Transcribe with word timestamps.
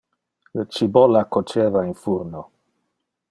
Le 0.55 0.63
cibolla 0.67 1.25
coceva 1.25 1.85
in 1.85 1.93
furno. 1.93 2.41